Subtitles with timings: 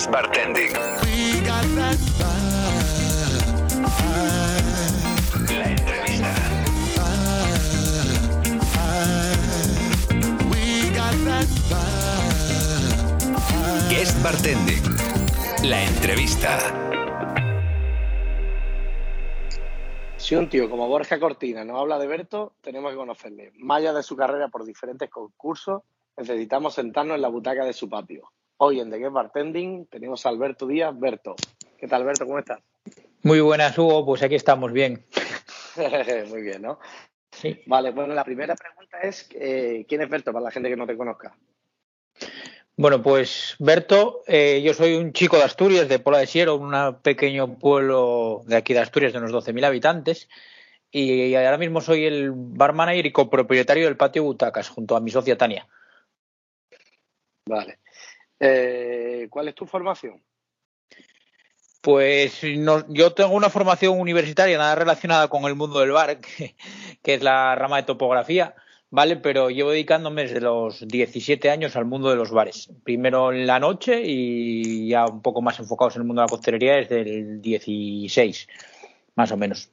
[0.00, 0.72] Guest Bartending.
[0.72, 2.28] La entrevista.
[13.90, 14.82] Guest Bartending.
[15.64, 16.58] La entrevista.
[20.16, 23.52] Si un tío como Borja Cortina nos habla de Berto, tenemos que conocerle.
[23.58, 25.82] Más de su carrera por diferentes concursos,
[26.16, 28.30] necesitamos sentarnos en la butaca de su patio.
[28.62, 30.92] Hoy en The Guest Bartending tenemos a Alberto Díaz.
[30.94, 31.34] Berto,
[31.78, 32.26] ¿qué tal Alberto?
[32.26, 32.60] ¿Cómo estás?
[33.22, 34.04] Muy buenas, Hugo.
[34.04, 35.02] Pues aquí estamos bien.
[36.28, 36.78] Muy bien, ¿no?
[37.32, 37.58] Sí.
[37.64, 40.86] Vale, bueno, la primera pregunta es, eh, ¿quién es Berto para la gente que no
[40.86, 41.34] te conozca?
[42.76, 47.00] Bueno, pues Berto, eh, yo soy un chico de Asturias, de Pola de Siero, un
[47.00, 50.28] pequeño pueblo de aquí de Asturias de unos 12.000 habitantes.
[50.90, 55.10] Y ahora mismo soy el bar manager y copropietario del patio Butacas, junto a mi
[55.10, 55.66] socia Tania.
[57.46, 57.78] Vale.
[58.40, 60.22] Eh, ¿Cuál es tu formación?
[61.82, 66.54] Pues no- yo tengo una formación universitaria nada relacionada con el mundo del bar, que,
[67.02, 68.54] que es la rama de topografía,
[68.90, 69.16] ¿vale?
[69.16, 72.70] Pero llevo dedicándome desde los 17 años al mundo de los bares.
[72.84, 76.30] Primero en la noche y ya un poco más enfocados en el mundo de la
[76.30, 78.46] costelería desde el 16,
[79.14, 79.70] más o menos.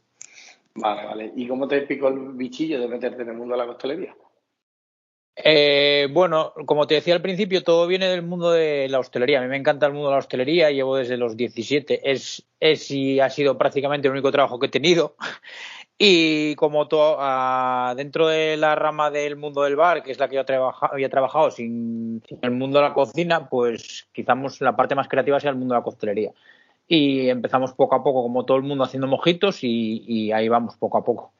[0.75, 1.31] Vale, vale.
[1.35, 4.15] ¿Y cómo te picó el bichillo de meterte en el mundo de la costelería?
[5.43, 9.39] Eh, bueno, como te decía al principio, todo viene del mundo de la hostelería.
[9.39, 12.11] A mí me encanta el mundo de la hostelería, llevo desde los 17.
[12.11, 12.43] Es,
[12.91, 15.15] y ha sido prácticamente el único trabajo que he tenido.
[15.99, 20.29] Y como to- ah, dentro de la rama del mundo del bar, que es la
[20.29, 20.43] que yo
[20.81, 25.49] había trabajado sin, el mundo de la cocina, pues quizás la parte más creativa sea
[25.51, 26.33] el mundo de la costelería.
[26.87, 30.75] Y empezamos poco a poco, como todo el mundo, haciendo mojitos y, y ahí vamos
[30.77, 31.33] poco a poco.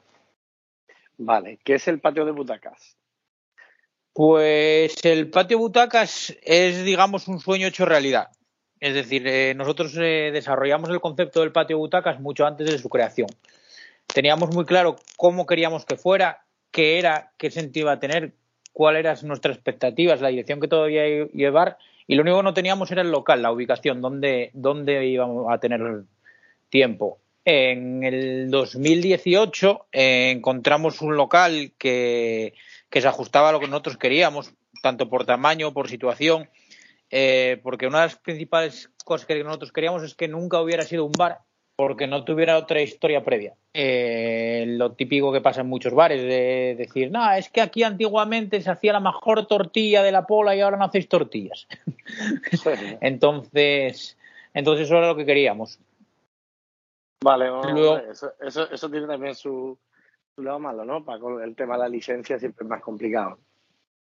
[1.17, 1.59] Vale.
[1.63, 2.97] ¿Qué es el patio de butacas?
[4.17, 8.29] Pues el patio butacas es, digamos, un sueño hecho realidad.
[8.79, 12.89] Es decir, eh, nosotros eh, desarrollamos el concepto del patio butacas mucho antes de su
[12.89, 13.27] creación.
[14.07, 18.33] Teníamos muy claro cómo queríamos que fuera, qué era, qué sentido iba a tener,
[18.73, 21.77] cuáles eran nuestras expectativas, la dirección que todo iba a llevar,
[22.07, 25.59] y lo único que no teníamos era el local, la ubicación, dónde, dónde íbamos a
[25.59, 26.05] tener
[26.69, 27.19] tiempo.
[27.49, 32.53] En el 2018 eh, encontramos un local que,
[32.89, 34.53] que se ajustaba a lo que nosotros queríamos,
[34.83, 36.49] tanto por tamaño, por situación,
[37.09, 41.05] eh, porque una de las principales cosas que nosotros queríamos es que nunca hubiera sido
[41.05, 41.37] un bar,
[41.77, 43.53] porque no tuviera otra historia previa.
[43.73, 48.59] Eh, lo típico que pasa en muchos bares, de decir, no, es que aquí antiguamente
[48.59, 51.65] se hacía la mejor tortilla de la pola y ahora no hacéis tortillas.
[52.99, 54.17] entonces,
[54.53, 55.79] entonces eso era lo que queríamos.
[57.23, 59.77] Vale, no, Luego- hombre, eso, eso, eso tiene también su,
[60.35, 61.03] su lado malo, ¿no?
[61.03, 63.39] Para con el tema de la licencia siempre es más complicado.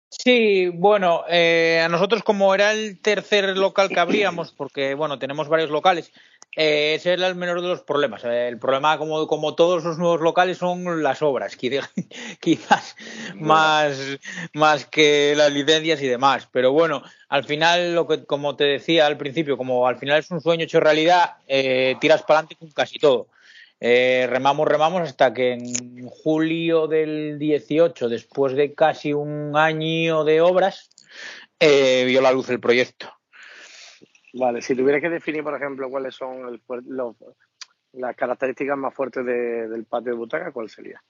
[0.08, 5.48] Sí, bueno, eh, a nosotros como era el tercer local que abríamos, porque bueno, tenemos
[5.48, 6.12] varios locales,
[6.56, 8.24] eh, ese era el menor de los problemas.
[8.24, 11.92] Eh, el problema, como, como todos los nuevos locales, son las obras, quizás,
[12.40, 12.96] quizás
[13.34, 14.18] más,
[14.54, 16.48] más que las licencias y demás.
[16.50, 20.30] Pero bueno, al final, lo que, como te decía al principio, como al final es
[20.30, 23.28] un sueño hecho realidad, eh, tiras para adelante con casi todo.
[23.78, 30.40] Eh, remamos, remamos hasta que en julio del 18, después de casi un año de
[30.40, 30.88] obras,
[31.60, 33.15] vio la luz el proyecto.
[34.38, 37.16] Vale, si tuvieras que definir, por ejemplo, cuáles son el los-
[37.92, 41.02] las características más fuertes de- del patio de butaca, ¿cuál sería?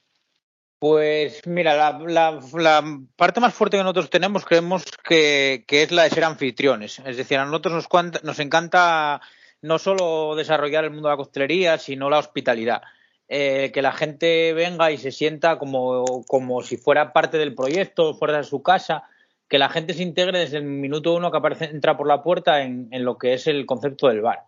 [0.79, 2.85] Pues mira, la, la- la
[3.17, 7.01] parte más fuerte que nosotros tenemos creemos que, que es la de ser anfitriones.
[7.01, 9.21] Es decir, a nosotros nos, cuanta- nos encanta
[9.63, 12.83] no solo desarrollar el mundo de la costelería, sino la hospitalidad.
[13.29, 18.15] Eh, que la gente venga y se sienta como, como si fuera parte del proyecto,
[18.15, 19.03] fuera de su casa,
[19.49, 22.63] que la gente se integre desde el minuto uno que aparece, entra por la puerta
[22.63, 24.45] en, en lo que es el concepto del bar.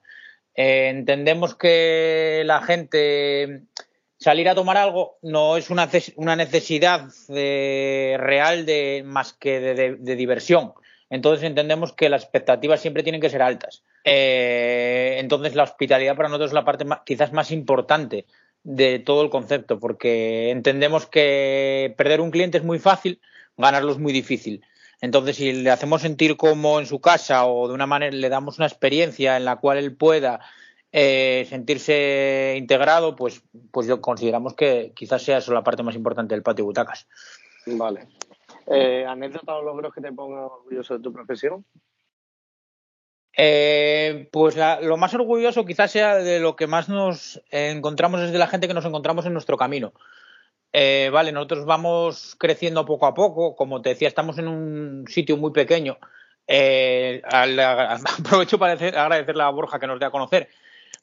[0.58, 3.62] Eh, entendemos que la gente
[4.18, 10.16] salir a tomar algo no es una, una necesidad eh, real de más que de,
[10.16, 10.72] diversión.
[11.10, 13.84] Entonces entendemos que las expectativas siempre tienen que ser altas.
[14.02, 18.26] Eh, entonces la hospitalidad para nosotros es la parte quizás más importante
[18.64, 23.20] de todo el concepto, porque entendemos que perder un cliente es muy fácil,
[23.56, 24.64] ganarlo es muy difícil.
[25.00, 28.58] Entonces, si le hacemos sentir como en su casa o de una manera le damos
[28.58, 30.40] una experiencia en la cual él pueda
[30.90, 36.34] eh, sentirse integrado, pues, pues yo consideramos que quizás sea eso la parte más importante
[36.34, 37.06] del patio butacas.
[37.66, 38.08] Vale.
[38.66, 41.64] Eh, ¿Anécdota o logros que te pongan orgulloso de tu profesión?
[43.36, 48.32] Eh, pues la- lo más orgulloso quizás sea de lo que más nos encontramos es
[48.32, 49.92] de la gente que nos encontramos en nuestro camino.
[50.72, 55.36] Eh, vale, nosotros vamos creciendo poco a poco, como te decía, estamos en un sitio
[55.36, 55.98] muy pequeño.
[56.46, 57.22] Eh,
[58.18, 60.48] aprovecho para agradecerle a Borja que nos dé a conocer,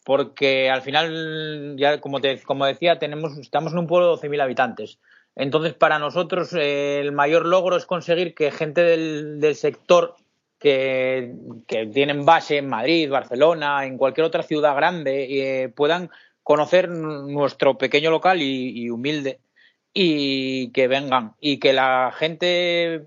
[0.04, 4.42] porque al final, ya como, te, como decía, tenemos, estamos en un pueblo de 12.000
[4.42, 5.00] habitantes.
[5.36, 10.16] Entonces, para nosotros, eh, el mayor logro es conseguir que gente del, del sector
[10.60, 11.34] que,
[11.68, 16.10] que, tienen base en Madrid, Barcelona, en cualquier otra ciudad grande, eh, puedan
[16.44, 19.40] conocer nuestro pequeño local y humilde
[19.98, 23.06] y que vengan y que la gente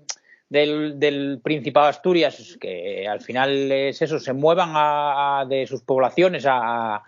[0.49, 5.83] del, del, Principado de Asturias, que al final es eso, se muevan a, de sus
[5.83, 7.03] poblaciones a,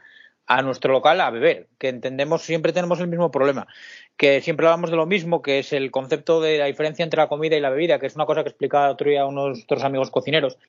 [0.45, 3.65] a, nuestro local a beber, que entendemos, siempre tenemos el mismo problema,
[4.17, 7.27] que siempre hablamos de lo mismo, que es el concepto de la diferencia entre la
[7.27, 10.11] comida y la bebida, que es una cosa que explicaba otro día unos otros amigos
[10.11, 10.59] cocineros.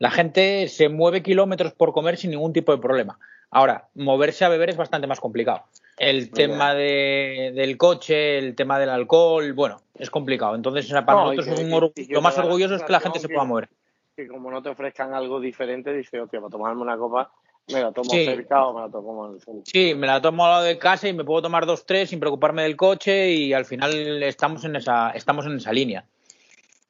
[0.00, 3.20] La gente se mueve kilómetros por comer sin ningún tipo de problema.
[3.50, 5.64] Ahora, moverse a beber es bastante más complicado
[5.98, 10.54] el tema de, del coche, el tema del alcohol, bueno, es complicado.
[10.54, 13.18] Entonces, para no, nosotros que, es un que, lo más orgulloso es que la gente
[13.18, 13.68] se pueda mover.
[14.16, 17.30] Que como no te ofrezcan algo diferente, dice, hostia, para tomarme una copa,
[17.72, 18.24] me la tomo sí.
[18.24, 19.62] cerca o me la tomo en el centro.
[19.66, 22.20] Sí, me la tomo al lado de casa y me puedo tomar dos, tres sin
[22.20, 26.04] preocuparme del coche y al final estamos en esa, estamos en esa línea.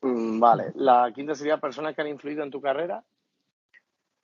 [0.00, 0.72] Mm, vale.
[0.76, 3.02] La quinta sería personas que han influido en tu carrera.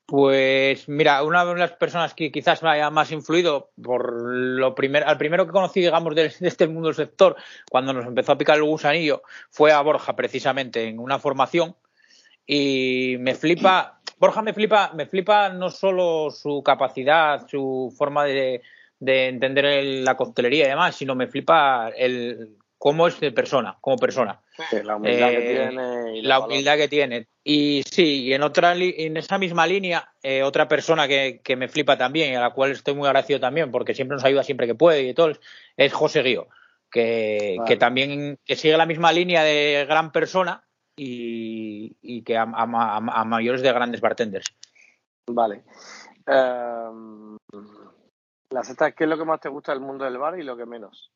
[0.06, 5.06] Pues mira, una de las personas que quizás me haya más influido por lo primero,
[5.08, 7.36] al primero que conocí, digamos, de, de, este mundo del sector,
[7.70, 11.74] cuando nos empezó a picar el gusanillo, fue a Borja, precisamente, en una formación.
[12.46, 18.60] Y me flipa, Borja me flipa, me flipa no solo su capacidad, su forma de,
[19.00, 19.64] de entender
[20.04, 24.42] la coctelería y demás, sino me flipa el cómo es de persona, como persona.
[24.68, 26.18] Sí, la humildad eh, que tiene.
[26.18, 27.28] Y la humildad que tiene.
[27.42, 31.68] Y sí, y en otra en esa misma línea, eh, otra persona que, que, me
[31.68, 34.66] flipa también, y a la cual estoy muy agradecido también, porque siempre nos ayuda siempre
[34.66, 35.32] que puede y todo,
[35.78, 36.48] es José Guío,
[36.90, 37.68] que, vale.
[37.70, 40.62] que también que sigue la misma línea de gran persona
[40.94, 44.54] y, y que a, a, a, mayores de grandes bartenders.
[45.26, 45.64] Vale.
[46.26, 47.38] Um,
[48.50, 50.54] la sexta, ¿qué es lo que más te gusta del mundo del bar y lo
[50.54, 51.10] que menos?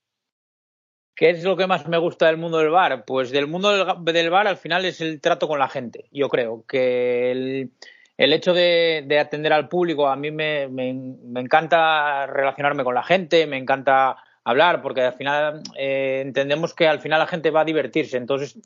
[1.18, 3.04] ¿Qué es lo que más me gusta del mundo del bar?
[3.04, 6.04] Pues del mundo del, bar al final es el trato con la gente.
[6.12, 12.24] Yo creo que el, hecho de, de, atender al público, a mí me, me, encanta
[12.28, 17.18] relacionarme con la gente, me encanta hablar, porque al final eh, entendemos que al final
[17.18, 18.16] la gente va a divertirse.
[18.16, 18.56] Entonces,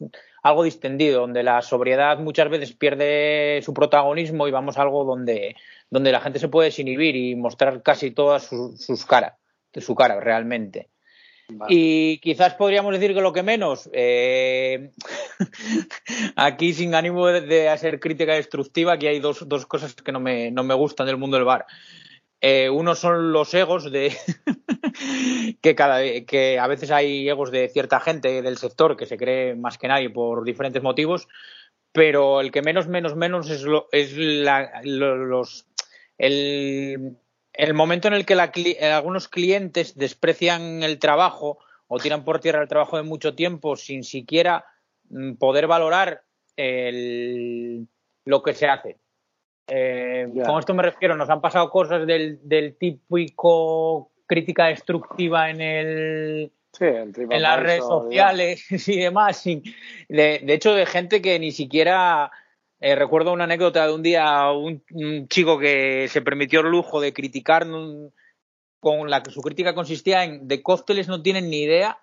[0.43, 5.57] algo distendido, donde la sobriedad muchas veces pierde su protagonismo y vamos a algo donde,
[5.89, 9.39] donde la gente se puede desinhibir y mostrar casi todas sus, sus caras,
[9.73, 10.92] su cara realmente.
[11.69, 14.91] Y quizás podríamos decir que lo que menos, eh,
[16.37, 20.51] aquí sin ánimo de, hacer crítica destructiva, aquí hay dos, dos cosas que no me,
[20.51, 21.67] no me gustan del mundo del bar.
[22.45, 24.13] Eh, uno son los egos de
[25.63, 29.55] que cada que a veces hay egos de cierta gente del sector que se cree
[29.55, 31.29] más que nadie por diferentes motivos,
[31.93, 35.67] pero el que menos menos menos es lo, es la, lo, los
[36.19, 37.17] el
[37.53, 38.53] el momento en el que la,
[38.95, 41.59] algunos clientes desprecian el trabajo
[41.89, 44.65] o tiran por tierra el trabajo de mucho tiempo sin siquiera
[45.11, 46.23] mm, poder valorar
[46.57, 47.87] el,
[48.25, 48.99] lo que se hace.
[49.69, 50.45] Eh, yeah.
[50.45, 56.53] Con esto me refiero, nos han pasado cosas del, del típico crítica destructiva en el,
[56.73, 59.45] Sí, en las redes sociales y demás.
[59.45, 62.31] De, hecho, de gente que ni siquiera
[62.83, 67.01] eh, recuerdo una anécdota de un día, un, un, chico que se permitió el lujo
[67.01, 67.65] de criticar
[68.81, 72.01] con la que su crítica consistía en de cócteles no tienen ni idea.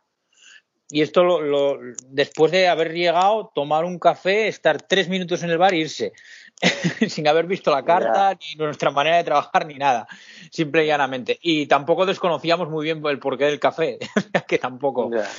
[0.92, 1.78] Y esto lo, lo,
[2.08, 6.14] después de haber llegado, tomar un café, estar tres minutos en el bar e irse,
[7.10, 8.40] sin haber visto la carta, yeah.
[8.40, 10.08] ni nuestra manera de trabajar, ni nada,
[10.50, 11.38] simple y llanamente.
[11.42, 14.00] Y tampoco desconocíamos muy bien el porqué del café,
[14.48, 15.12] que tampoco.
[15.12, 15.30] Yeah.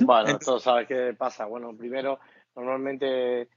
[0.00, 1.44] Bueno, esto sabes qué pasa.
[1.46, 2.20] Bueno, primero,
[2.54, 3.48] normalmente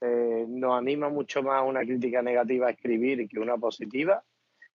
[0.00, 4.22] eh, nos anima mucho más una crítica negativa a escribir que una positiva.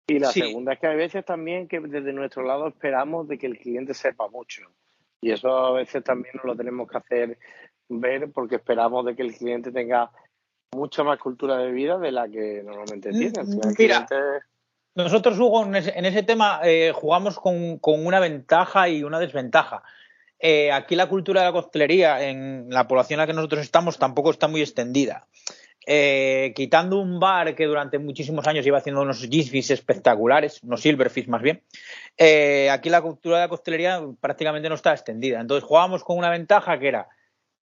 [0.08, 0.42] Y la sí.
[0.42, 3.94] segunda es que hay veces también que desde nuestro lado esperamos de que el cliente
[3.94, 4.64] sepa mucho.
[5.22, 7.38] Y eso a veces también nos lo tenemos que hacer
[7.90, 10.12] ver porque esperamos de que el cliente tenga
[10.72, 13.44] mucha más cultura de vida de la que normalmente tiene.
[13.46, 14.16] Mira, cliente...
[14.96, 19.20] nosotros Hugo, en ese, en ese tema eh, jugamos con, con, una ventaja y una
[19.20, 19.84] desventaja.
[20.40, 23.98] Eh, aquí la cultura de la coctelería en la población en la que nosotros estamos
[23.98, 25.28] tampoco está muy extendida.
[25.86, 31.28] Eh, quitando un bar que durante muchísimos años iba haciendo unos gisbis espectaculares, unos silverfish
[31.28, 31.64] más bien,
[32.18, 35.42] eh, aquí la cultura de la coctelería prácticamente no está extendida.
[35.42, 37.10] Entonces jugábamos con una ventaja que era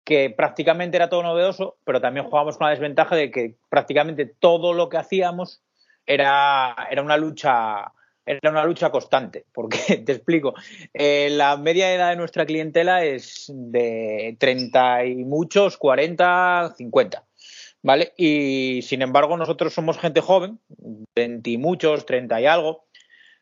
[0.05, 4.73] que prácticamente era todo novedoso, pero también jugábamos con la desventaja de que prácticamente todo
[4.73, 5.63] lo que hacíamos
[6.07, 7.93] era, era una lucha
[8.27, 10.55] era una lucha constante, porque te explico,
[10.95, 17.25] eh, la media edad de nuestra clientela es de 30 y muchos, 40, 50.
[17.83, 18.13] ¿vale?
[18.17, 20.61] Y sin embargo, nosotros somos gente joven,
[21.15, 22.85] 20 y muchos, 30 y algo,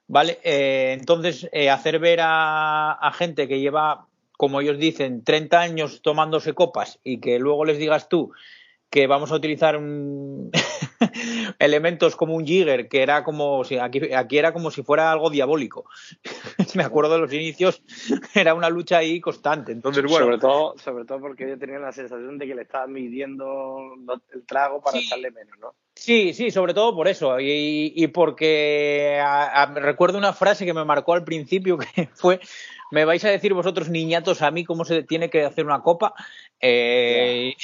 [0.06, 0.38] ¿vale?
[0.42, 6.00] Eh, entonces, eh, hacer ver a, a, gente que lleva, como ellos dicen, 30 años
[6.02, 8.32] tomándose copas y que luego les digas tú
[8.90, 10.50] que vamos a utilizar un
[11.59, 15.30] elementos como un jigger, que era como si aquí, aquí era como si fuera algo
[15.30, 15.85] diabólico.
[16.75, 17.82] Me acuerdo de los inicios,
[18.35, 19.73] era una lucha ahí constante.
[19.73, 20.26] Entonces, bueno.
[20.26, 23.78] Sobre todo, sobre todo porque yo tenía la sensación de que le estaban midiendo
[24.32, 25.75] el trago para sí, echarle menos, ¿no?
[25.94, 27.38] Sí, sí, sobre todo por eso.
[27.38, 32.40] Y, y porque a, a, recuerdo una frase que me marcó al principio que fue
[32.90, 36.14] me vais a decir vosotros niñatos a mí cómo se tiene que hacer una copa
[36.61, 37.55] eh...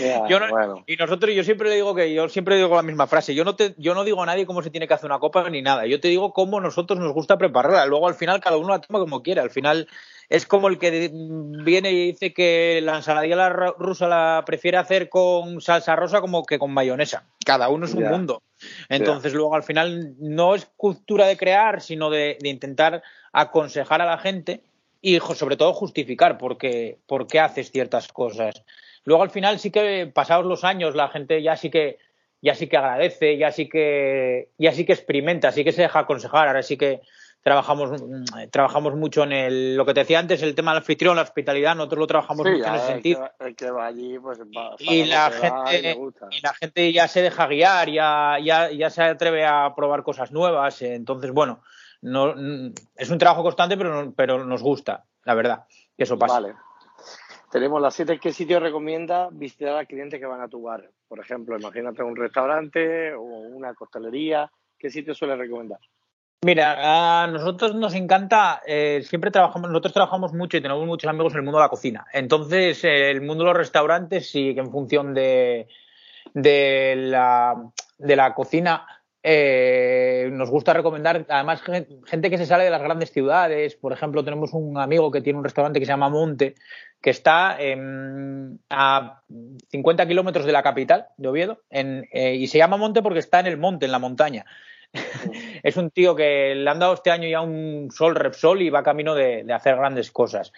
[0.00, 0.26] Yeah.
[0.28, 0.84] yo no, bueno.
[0.86, 3.34] y nosotros yo siempre le digo que yo siempre digo la misma frase.
[3.34, 5.48] Yo no te yo no digo a nadie cómo se tiene que hacer una copa
[5.50, 5.86] ni nada.
[5.86, 7.86] Yo te digo cómo nosotros nos gusta prepararla.
[7.86, 9.42] Luego al final cada uno la toma como quiera.
[9.42, 9.88] Al final
[10.28, 15.60] es como el que viene y dice que la ensaladilla rusa la prefiere hacer con
[15.60, 17.24] salsa rosa como que con mayonesa.
[17.44, 18.10] Cada uno es un Yeah.
[18.10, 18.42] mundo.
[18.88, 24.06] Entonces luego al final no es cultura de crear sino de, de intentar aconsejar a
[24.06, 24.62] la gente
[25.02, 28.62] y sobre todo justificar por qué, por qué haces ciertas cosas.
[29.04, 31.98] Luego al final sí que pasados los años la gente ya sí que
[32.40, 35.98] ya sí que agradece, ya sí que ya sí que experimenta, sí que se deja
[36.00, 37.00] aconsejar, ahora sí que
[37.42, 37.90] trabajamos
[38.52, 41.74] trabajamos mucho en el lo que te decía antes, el tema del anfitrión, la hospitalidad,
[41.74, 43.30] nosotros lo trabajamos Sí, mucho en ese el sentido.
[43.38, 46.26] que el que va allí, pues va, Y la y gente gusta.
[46.30, 50.30] y la gente ya se deja guiar, ya, ya, ya se atreve a probar cosas
[50.30, 50.80] nuevas.
[50.82, 51.62] eh, Entonces, bueno,
[52.02, 52.34] no,
[52.96, 55.64] es un trabajo constante, pero, pero nos gusta, la verdad,
[55.96, 56.40] que eso pasa.
[56.40, 56.54] Vale.
[57.50, 58.18] Tenemos las siete.
[58.18, 60.88] ¿Qué sitio recomienda visitar a clientes que van a tu bar?
[61.06, 64.50] Por ejemplo, imagínate un restaurante o una costelería.
[64.78, 65.78] ¿Qué sitio suele recomendar?
[66.44, 71.34] Mira, a nosotros nos encanta, eh, siempre trabajamos, nosotros trabajamos mucho y tenemos muchos amigos
[71.34, 72.06] en el mundo de la cocina.
[72.12, 75.68] Entonces, eh, el mundo de los restaurantes sí que en función de,
[76.34, 77.54] de, la,
[77.98, 78.86] de la cocina
[79.22, 83.76] eh, nos gusta recomendar, además, gen- gente que se sale de las grandes ciudades.
[83.76, 86.54] Por ejemplo, tenemos un amigo que tiene un restaurante que se llama Monte,
[87.00, 87.56] que está
[88.70, 89.22] a
[89.70, 93.46] 50 kilómetros de la capital de Oviedo, eh, y se llama Monte porque está en
[93.46, 94.44] el monte, en la montaña.
[95.62, 98.82] es un tío que le han dado este año ya un sol Repsol y va
[98.82, 100.52] camino de, hacer grandes cosas.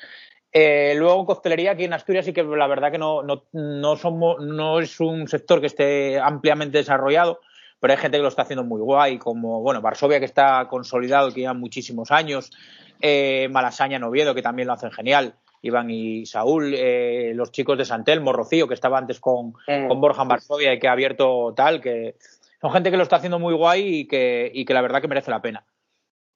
[0.53, 4.41] Eh, luego costelería aquí en Asturias sí que la verdad que no, no, no, somos,
[4.41, 7.41] no es un sector que esté ampliamente desarrollado,
[7.85, 11.31] pero hay gente que lo está haciendo muy guay, como bueno, Varsovia que está consolidado,
[11.35, 12.51] que lleva muchísimos años,
[12.99, 17.77] eh, Malasaña en Oviedo que también lo hacen genial, Iván y Saúl, eh, los chicos
[17.77, 20.93] de San Telmo, Rocío que estaba antes con, con Borja en Varsovia y que ha
[20.93, 22.17] abierto tal, que
[22.59, 25.09] son gente que lo está haciendo muy guay y que, y que la verdad que
[25.09, 25.63] merece la pena.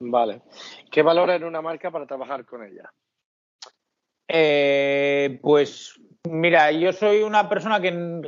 [0.00, 0.42] Vale.
[0.90, 2.92] ¿Qué valora en una marca para trabajar con ella?
[4.28, 5.98] Eh, pues
[6.30, 8.22] mira, yo soy una persona que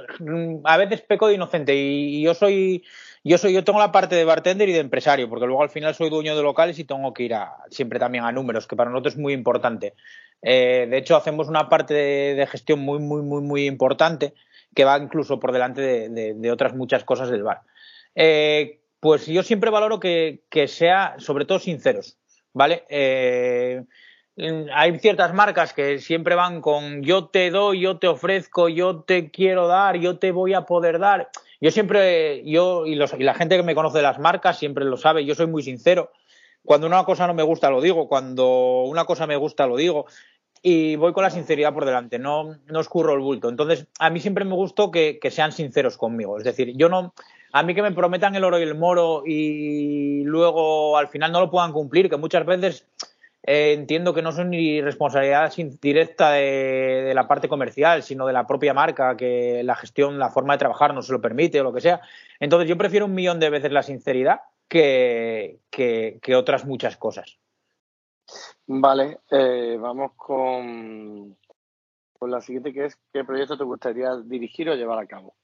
[0.65, 2.85] a veces peco de inocente y yo soy,
[3.23, 5.95] yo soy, yo tengo la parte de bartender y de empresario, porque luego al final
[5.95, 8.91] soy dueño de locales y tengo que ir a, siempre también a números, que para
[8.91, 9.95] nosotros es muy importante.
[10.43, 14.35] Eh, de hecho, hacemos una parte de, gestión muy, muy, muy, muy importante
[14.75, 17.63] que va incluso por delante de, de, de otras muchas cosas del bar.
[18.15, 22.19] Eh, pues yo siempre valoro que, que sea, sobre todo, sinceros,
[22.53, 22.85] ¿vale?
[22.89, 23.83] Eh,
[24.75, 29.31] hay ciertas marcas que siempre van con yo te doy, yo te ofrezco, yo te
[29.31, 31.31] quiero dar, yo te voy a poder dar.
[31.61, 34.85] Yo siempre, yo y, los, y la gente que me conoce de las marcas siempre
[34.85, 36.11] lo sabe, yo soy muy sincero.
[36.65, 40.07] Cuando una cosa no me gusta lo digo, cuando una cosa me gusta lo digo
[40.63, 43.49] y voy con la sinceridad por delante, no, no escurro el bulto.
[43.49, 46.39] Entonces, a mí siempre me gustó que, que sean sinceros conmigo.
[46.39, 47.15] Es decir, yo no,
[47.53, 51.41] a mí que me prometan el oro y el moro y luego al final no
[51.41, 52.87] lo puedan cumplir, que muchas veces
[53.43, 58.47] eh, entiendo que no son ni responsabilidad directa de, la parte comercial, sino de la
[58.47, 61.73] propia marca, que la gestión, la forma de trabajar no se lo permite o lo
[61.73, 62.01] que sea.
[62.39, 67.39] Entonces yo prefiero un millón de veces la sinceridad que, que, que otras muchas cosas.
[68.67, 71.37] Vale, eh, vamos con,
[72.19, 75.35] con la siguiente que es ¿qué proyecto te gustaría dirigir o llevar a cabo?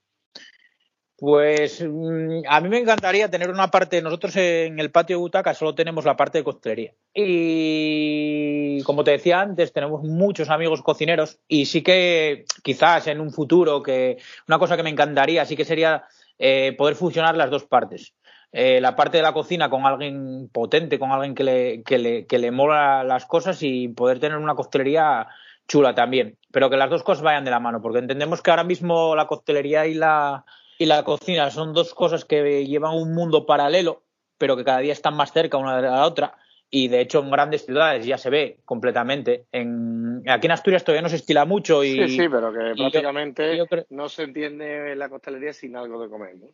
[1.18, 5.54] Pues mm, a mí me encantaría tener una parte, nosotros en el patio de butaca
[5.54, 6.92] solo tenemos la parte de costelería.
[7.14, 13.32] Y como te decía antes, tenemos muchos amigos cocineros y sí que quizás en un
[13.32, 16.04] futuro que una cosa que me encantaría sí que sería
[16.38, 18.14] eh, poder fusionar las dos partes.
[18.52, 22.26] Eh, la parte de la cocina con alguien potente, con alguien que le, que le,
[22.26, 25.28] que le mola las cosas y poder tener una costelería
[25.66, 26.36] chula también.
[26.52, 29.26] Pero que las dos cosas vayan de la mano, porque entendemos que ahora mismo la
[29.26, 30.44] costelería y la,
[30.78, 34.02] y la cocina son dos cosas que llevan un mundo paralelo,
[34.38, 36.34] pero que cada día están más cerca una de la otra.
[36.68, 39.46] y de hecho en grandes ciudades ya se ve completamente.
[39.52, 41.94] En, aquí en Asturias todavía no se estila mucho y...
[42.08, 43.58] Sí, sí, pero que prácticamente
[43.90, 46.36] no se entiende la costelería sin algo de comer.
[46.36, 46.48] ¿no?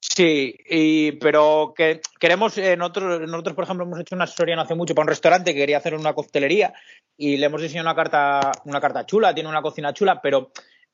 [0.00, 4.62] Sí, y, pero que queremos, eh, nosotros, nosotros, por ejemplo, hemos hecho una asesoría no
[4.62, 6.74] hace mucho para un restaurante que quería hacer una costelería
[7.16, 10.50] y le hemos diseñado una carta, una carta chula, tiene una cocina chula, pero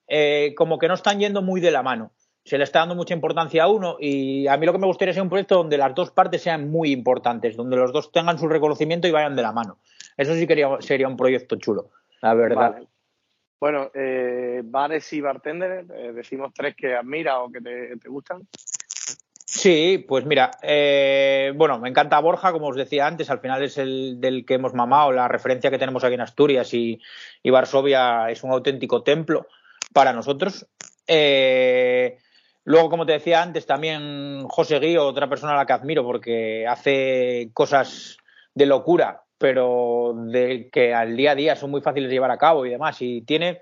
[0.06, 2.12] eh, como que no están yendo muy de la mano.
[2.50, 5.12] Se le está dando mucha importancia a uno y a mí lo que me gustaría
[5.12, 8.48] es un proyecto donde las dos partes sean muy importantes, donde los dos tengan su
[8.48, 9.78] reconocimiento y vayan de la mano.
[10.16, 11.90] Eso sí quería, sería un proyecto chulo,
[12.20, 12.82] la verdad.
[13.60, 18.42] Bueno, eh, bares y bartenders, decimos tres que admiras o que te gustan.
[19.46, 23.78] Sí, pues mira, eh, bueno, me encanta Borja, como os decía antes, al final es
[23.78, 27.00] el del que hemos mamado, la referencia que tenemos aquí en Asturias y,
[27.44, 29.46] Varsovia es un auténtico templo
[29.92, 30.66] para nosotros.
[31.06, 32.18] Eh,
[32.70, 36.66] luego, como te decía antes, también José Guío, otra persona a la que admiro porque
[36.66, 38.16] hace cosas
[38.54, 40.14] de locura, pero
[40.72, 42.96] que al día a día son muy fáciles de llevar a cabo y demás.
[43.00, 43.60] Y tiene,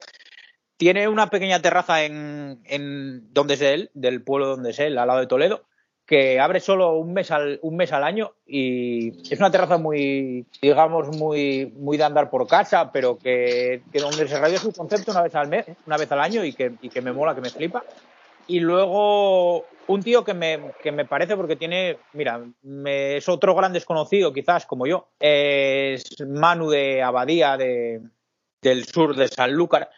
[0.77, 5.21] tiene una pequeña terraza en, donde es él, del pueblo donde es él, al lado
[5.21, 5.65] de Toledo,
[6.05, 10.47] que abre solo un mes al, un mes al año y es una terraza muy,
[10.61, 15.23] digamos, muy, muy de andar por casa, pero que, donde se radio su concepto una
[15.23, 17.51] vez al mes, una vez al año y que, y que me mola, que me
[17.51, 17.85] flipa.
[18.49, 22.45] Y luego un tío que me, que me parece, porque tiene, mira,
[22.87, 28.01] es otro gran desconocido quizás como yo, es Manu de Abadía de,
[28.61, 29.91] del sur de Sanlúcar.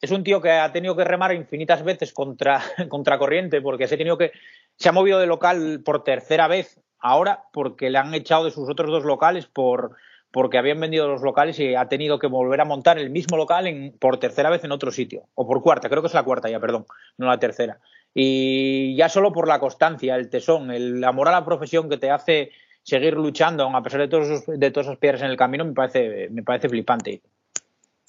[0.00, 3.94] Es un tío que ha tenido que remar infinitas veces contra, contra corriente porque se
[3.94, 4.32] ha tenido que
[4.76, 8.68] se ha movido de local por tercera vez ahora porque le han echado de sus
[8.68, 9.96] otros dos locales por
[10.30, 13.66] porque habían vendido los locales y ha tenido que volver a montar el mismo local
[13.66, 15.24] en, por tercera vez en otro sitio.
[15.34, 16.86] O por cuarta, creo que es la cuarta ya, perdón,
[17.16, 17.80] no la tercera.
[18.14, 22.10] Y ya solo por la constancia, el tesón, el amor a la profesión que te
[22.10, 22.50] hace
[22.82, 26.28] seguir luchando, a pesar de, todos de todas esas piedras en el camino, me parece,
[26.30, 27.20] me parece flipante.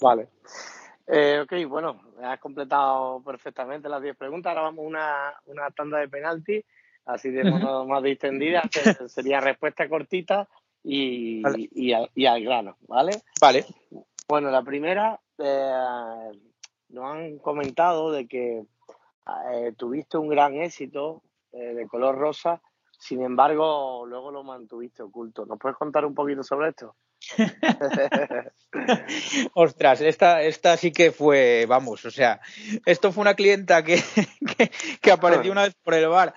[0.02, 0.30] Vale.
[1.06, 4.52] Eh, ok, bueno, has completado perfectamente las 10 preguntas.
[4.52, 6.64] Ahora vamos a una, una tanda de penalti,
[7.06, 10.48] así de modo más distendida, que sería respuesta cortita
[10.84, 11.42] y,
[11.74, 11.94] y,
[12.26, 13.14] al, grano, ¿vale?
[13.42, 13.66] Vale.
[14.28, 16.32] Bueno, la primera, eh,
[16.90, 18.64] nos han comentado de que
[19.52, 22.62] eh, tuviste un gran éxito eh, de color rosa,
[23.00, 25.46] sin embargo, luego lo mantuviste oculto.
[25.46, 26.96] ¿Nos puedes contar un poquito sobre esto?
[29.54, 32.40] Ostras, esta, esta sí que fue, vamos, o sea,
[32.86, 34.02] esto fue una clienta que,
[35.02, 36.34] que, apareció una vez por el bar.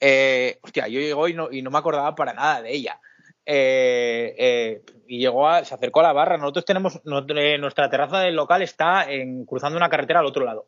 [0.00, 3.00] Eh, hostia, yo llego y no, y no me acordaba para nada de ella.
[3.44, 6.38] Eh, y llegó a, se acercó a la barra.
[6.38, 10.66] Nosotros tenemos, nuestra terraza del local está en, cruzando una carretera al otro lado.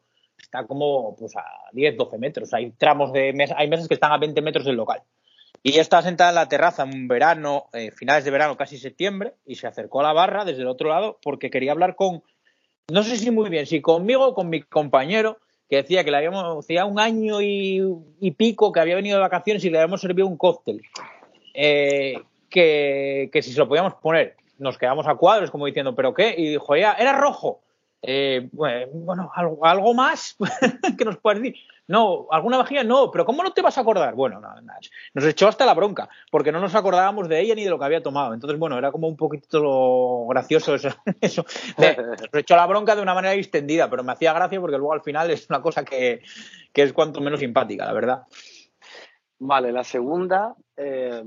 [0.49, 2.55] Está como pues, a 10, 12 metros.
[2.55, 5.03] Hay tramos de hay meses que están a 20 metros del local.
[5.63, 9.35] Y ella estaba sentada en la terraza un verano, eh, finales de verano, casi septiembre,
[9.45, 12.23] y se acercó a la barra desde el otro lado porque quería hablar con,
[12.89, 15.37] no sé si muy bien, si conmigo o con mi compañero,
[15.69, 17.83] que decía que le habíamos, hacía un año y,
[18.39, 20.81] pico que había venido de vacaciones y le habíamos servido un cóctel.
[21.53, 22.15] Eh,
[22.49, 26.35] que, que si se lo podíamos poner, nos quedamos a cuadros como diciendo, ¿pero qué?
[26.39, 27.61] Y dijo, ella, era rojo.
[28.01, 30.37] Eh, bueno, algo, algo más
[30.99, 31.57] que nos puedes decir.
[31.89, 34.15] No, alguna vajilla no, pero ¿cómo no te vas a acordar?
[34.15, 34.43] Bueno,
[35.15, 37.87] nos echó hasta la bronca, porque no nos acordábamos de ella ni de lo que
[37.87, 38.35] había tomado.
[38.35, 40.91] Entonces, bueno, era como un poquito gracioso eso.
[41.23, 41.47] eso.
[41.79, 45.01] Nos echó la bronca de una manera extendida, pero me hacía gracia porque luego al
[45.01, 46.21] final es una cosa que,
[46.75, 48.23] es cuanto menos simpática, la verdad.
[49.39, 51.23] Vale, la segunda, eh,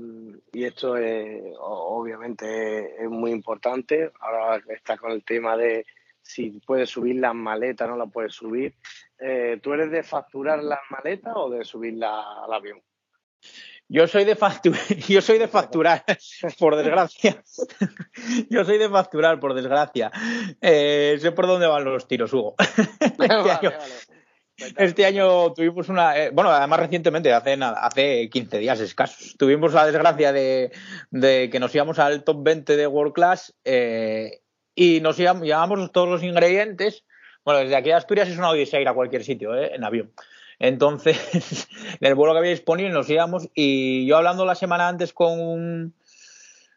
[0.52, 5.84] y esto es, obviamente es muy importante, ahora está con el tema de
[6.22, 8.74] si puedes subir las maletas, no la puedes subir.
[9.18, 12.80] Eh, ¿Tú eres de facturar las maletas o de subirlas al avión?
[13.88, 16.04] Yo soy de facturar, yo soy de facturar,
[16.58, 17.42] por desgracia.
[18.48, 20.10] Yo soy de facturar, por desgracia.
[20.60, 22.54] Eh, sé por dónde van los tiros, Hugo.
[24.76, 29.72] Este, año, tuvimos una, eh, bueno, además recientemente, hace nada, hace 15 días escasos, tuvimos
[29.72, 30.70] la desgracia de,
[31.50, 33.54] que nos íbamos al top 20 de World Class
[34.74, 37.04] y nos llevamos todos los ingredientes.
[37.44, 39.72] Bueno, desde aquí a Asturias es una odisea ir a cualquier sitio, ¿eh?
[39.74, 40.12] en avión.
[40.58, 41.68] Entonces,
[42.00, 45.40] en el vuelo que había disponible nos íbamos y yo hablando la semana antes con
[45.40, 45.94] un,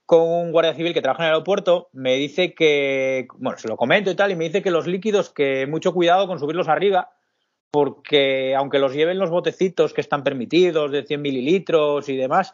[0.05, 3.77] con un guardia civil que trabaja en el aeropuerto, me dice que, bueno, se lo
[3.77, 7.11] comento y tal, y me dice que los líquidos, que mucho cuidado con subirlos arriba,
[7.69, 12.53] porque aunque los lleven los botecitos que están permitidos de 100 mililitros y demás,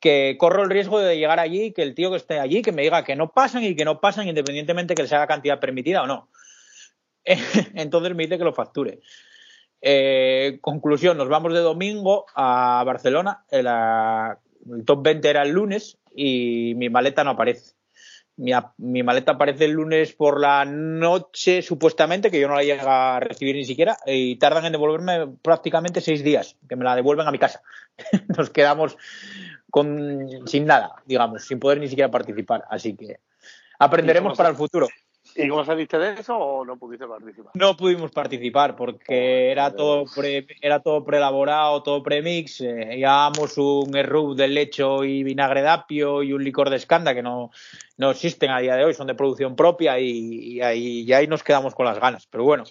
[0.00, 2.82] que corro el riesgo de llegar allí, que el tío que esté allí, que me
[2.82, 6.06] diga que no pasan y que no pasan independientemente que les haga cantidad permitida o
[6.06, 6.28] no.
[7.74, 9.00] Entonces me dice que lo facture.
[9.80, 13.44] Eh, conclusión, nos vamos de domingo a Barcelona.
[13.50, 13.66] El,
[14.84, 17.74] top 20 era el lunes y mi maleta no aparece.
[18.36, 22.88] Mi, mi, maleta aparece el lunes por la noche, supuestamente, que yo no la llego
[22.88, 27.26] a recibir ni siquiera, y tardan en devolverme prácticamente seis días, que me la devuelven
[27.26, 27.62] a mi casa.
[28.36, 28.96] Nos quedamos
[29.70, 32.64] con, sin nada, digamos, sin poder ni siquiera participar.
[32.70, 33.20] Así que
[33.78, 34.88] aprenderemos para el futuro.
[35.34, 37.52] ¿Y cómo saliste de eso o no pudiste participar?
[37.54, 42.60] No pudimos participar porque era todo pre, era todo preelaborado, todo premix.
[42.62, 47.14] Eh, llevábamos un errub de lecho y vinagre de apio y un licor de escanda
[47.14, 47.50] que no,
[47.98, 51.26] no existen a día de hoy, son de producción propia y, y, ahí, y ahí
[51.26, 52.26] nos quedamos con las ganas.
[52.26, 52.64] Pero bueno,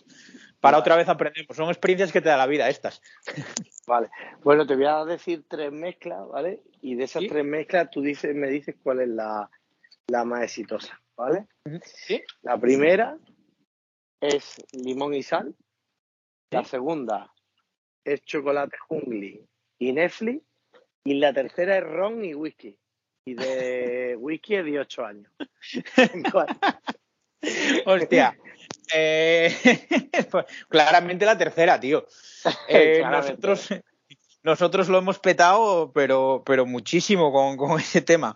[0.60, 1.56] para otra vez aprendemos.
[1.56, 3.02] Son experiencias que te da la vida estas.
[3.86, 4.10] Vale.
[4.44, 6.62] Bueno, te voy a decir tres mezclas, ¿vale?
[6.82, 7.30] Y de esas ¿Sí?
[7.30, 9.50] tres mezclas tú dices, me dices cuál es la,
[10.08, 11.48] la más exitosa, ¿vale?
[11.84, 12.22] ¿Sí?
[12.42, 13.18] La primera
[14.20, 15.56] es limón y sal.
[16.52, 17.32] La segunda
[18.04, 19.46] es chocolate jungli
[19.80, 20.44] y Netflix.
[21.04, 22.78] Y la tercera es ron y whisky.
[23.26, 25.32] Y de whisky es de 8 años.
[27.86, 28.38] Hostia.
[28.94, 29.54] Eh,
[30.32, 32.06] pues, claramente la tercera, tío.
[32.70, 33.46] Eh, Claramente.
[33.46, 33.82] nosotros,
[34.48, 38.36] nosotros lo hemos petado, pero, pero muchísimo con, con ese tema.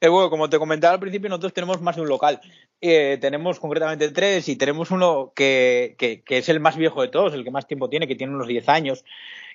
[0.00, 2.40] Eh, bueno, como te comentaba al principio, nosotros tenemos más de un local.
[2.80, 7.08] Eh, tenemos concretamente tres y tenemos uno que, que, que es el más viejo de
[7.08, 9.04] todos, el que más tiempo tiene, que tiene unos 10 años,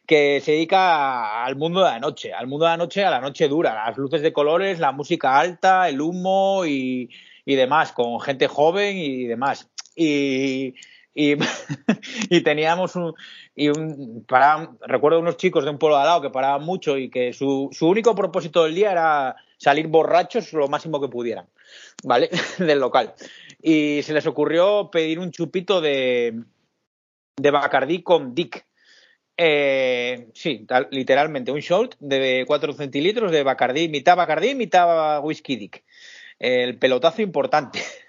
[0.05, 3.19] que se dedica al mundo de la noche, al mundo de la noche, a la
[3.19, 7.09] noche dura, las luces de colores, la música alta, el humo y,
[7.43, 9.69] y demás, con gente joven y demás.
[9.99, 10.75] Y,
[12.29, 13.15] y, teníamos un,
[13.55, 16.95] y un paraban, recuerdo unos chicos de un pueblo de al lado que paraban mucho
[16.97, 21.47] y que su, su único propósito del día era salir borrachos lo máximo que pudieran,
[22.03, 22.29] ¿vale?
[22.59, 23.15] del local.
[23.59, 26.43] Y se les ocurrió pedir un chupito de,
[27.35, 28.67] de Bacardí con Dick.
[29.35, 35.55] Eh, sí, tal- literalmente, un shot de 4 centilitros de Bacardí, mitad Bacardí, mitad whisky
[35.55, 35.83] Dick.
[36.37, 37.79] El pelotazo importante.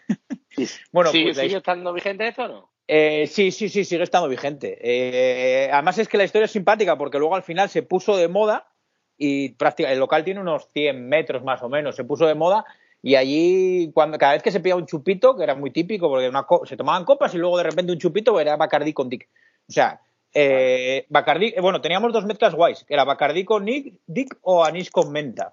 [0.92, 2.70] Bueno, ¿Sigue, pues la ¿Sigue estando vigente esto o no?
[2.86, 4.78] eh, sí, sí, sí, sigue estando vigente.
[4.80, 8.28] Eh, además es que la historia es simpática porque luego al final se puso de
[8.28, 8.66] moda
[9.16, 12.64] y prácticamente el local tiene unos 100 metros más o menos, se puso de moda
[13.02, 16.28] y allí cuando cada vez que se pillaba un chupito, que era muy típico porque
[16.28, 19.28] una co- se tomaban copas y luego de repente un chupito era Bacardí con Dick.
[19.68, 20.00] O sea,
[20.32, 24.64] eh, Bacardí, eh, bueno, teníamos dos mezclas guays, que era Bacardí con Nick, Dick o
[24.64, 25.52] anís con menta.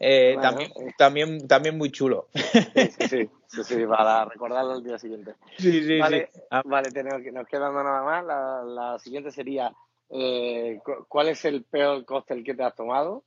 [0.00, 0.94] Eh, Bueno, también, eh.
[0.98, 2.28] también, también muy chulo.
[2.34, 5.34] Sí, sí, sí, sí, sí, para recordarlo al día siguiente.
[5.58, 6.40] Sí, sí, Vale, sí.
[6.50, 8.24] Ah, vale tenemos que, nos queda nada más.
[8.24, 9.72] La, la siguiente sería,
[10.10, 13.22] eh, cu- ¿cuál es el peor cóctel que te has tomado?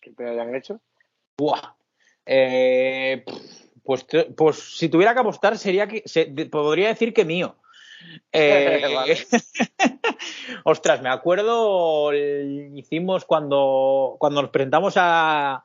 [0.00, 0.80] Que te hayan hecho.
[1.36, 1.74] Buah.
[2.26, 3.24] Eh,
[3.82, 7.56] pues, pues si tuviera que apostar sería que se- podría decir que mío.
[8.32, 8.82] Eh,
[10.64, 15.64] ostras, me acuerdo el- hicimos cuando cuando nos presentamos a,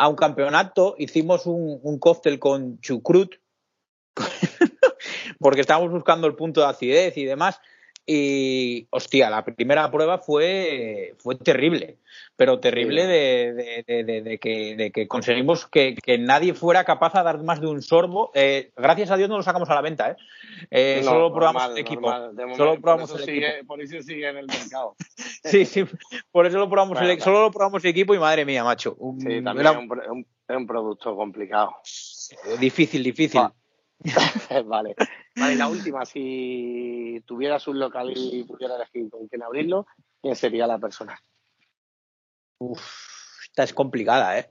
[0.00, 3.34] a un campeonato hicimos un, cóctel con chucrut
[5.38, 7.60] porque estábamos buscando el punto de acidez y demás
[8.06, 11.98] y hostia la primera prueba fue fue terrible
[12.36, 16.84] pero terrible de, de- de- de- de que, de que conseguimos que, que nadie fuera
[16.84, 18.30] capaz de dar más de un sorbo.
[18.34, 20.16] Eh, gracias a Dios no lo sacamos a la venta, ¿eh?
[20.70, 22.10] Eh, No, solo probamos normal, el equipo.
[22.10, 22.56] normal.
[22.56, 23.66] Solo probamos por, el sigue, equipo.
[23.66, 24.96] por eso sigue en el mercado.
[25.44, 25.84] Sí, sí,
[26.32, 28.94] por eso lo probamos, Bueno, el, solo lo probamos el equipo y madre mía, macho.
[28.98, 31.74] Un- Sí, también era es un, producto complicado.
[32.58, 33.42] difícil, difícil.
[34.64, 34.94] vale.
[35.36, 39.86] Vale, la última, si tuvieras un local y pudiera elegir con quién abrirlo,
[40.20, 41.18] ¿quién sería la persona?
[42.58, 42.82] Uf,
[43.44, 44.50] esta es complicada, ¿eh?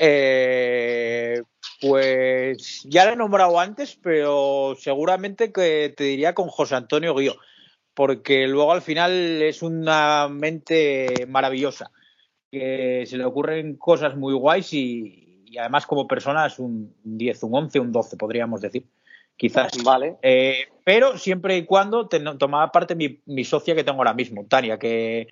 [0.00, 1.42] Eh,
[1.80, 7.36] Pues ya lo he nombrado antes, pero seguramente que te diría con José Antonio Guío,
[7.94, 11.90] porque luego al final es una mente maravillosa,
[12.50, 17.42] que se le ocurren cosas muy guays y, y además como persona es un 10,
[17.44, 18.84] un 11, un 12, podríamos decir,
[19.36, 19.72] quizás.
[19.82, 20.16] Vale.
[20.22, 24.78] Eh, pero siempre y cuando tomaba parte mi, mi socia que tengo ahora mismo, Tania,
[24.78, 25.28] que,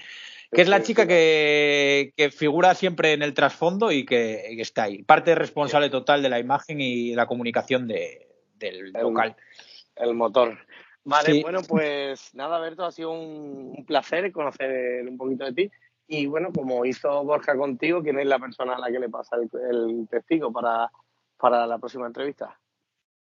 [0.53, 5.03] que es la chica que, que figura siempre en el trasfondo y que, está ahí.
[5.03, 9.37] Parte responsable total de la imagen y la comunicación de- del El- local.
[9.97, 10.59] El motor.
[11.05, 11.43] Vale, Sí.
[11.43, 15.71] bueno, pues nada, Berto, ha sido un, un placer conocer un poquito de ti.
[16.09, 19.37] Y bueno, como hizo Borja contigo, ¿quién es la persona a la que le pasa
[19.37, 20.91] el, el testigo para,
[21.37, 22.59] para la próxima entrevista?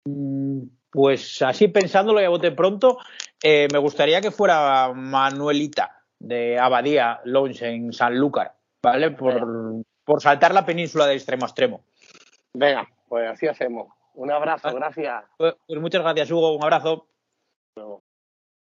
[0.06, 2.98] Mm, Pues así pensándolo y a bote pronto,
[3.44, 8.54] eh, me gustaría que fuera Manuelita de Abadía Lounge en Sanlúcar,
[8.84, 9.12] ¿vale?
[9.12, 11.82] Por, por saltar la península de extremo a extremo.
[12.54, 13.88] Venga, pues así hacemos.
[14.14, 14.74] Un abrazo, Ah.
[14.74, 15.24] gracias.
[15.38, 16.56] Pues, pues muchas gracias, Hugo.
[16.56, 17.08] Un abrazo.